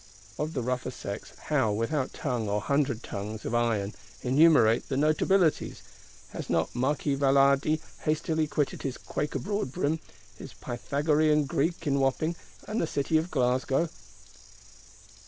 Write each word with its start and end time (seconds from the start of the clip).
Of 0.39 0.53
the 0.53 0.63
rougher 0.63 0.89
sex 0.89 1.33
how, 1.43 1.71
without 1.73 2.11
tongue, 2.11 2.49
or 2.49 2.59
hundred 2.59 3.03
tongues, 3.03 3.45
of 3.45 3.53
iron, 3.53 3.93
enumerate 4.23 4.89
the 4.89 4.95
notabilities! 4.97 5.83
Has 6.29 6.49
not 6.49 6.73
Marquis 6.73 7.13
Valadi 7.15 7.79
hastily 7.99 8.47
quitted 8.47 8.81
his 8.81 8.97
quaker 8.97 9.37
broadbrim; 9.37 9.99
his 10.39 10.53
Pythagorean 10.53 11.45
Greek 11.45 11.85
in 11.85 11.99
Wapping, 11.99 12.35
and 12.67 12.81
the 12.81 12.87
city 12.87 13.19
of 13.19 13.29
Glasgow? 13.29 13.89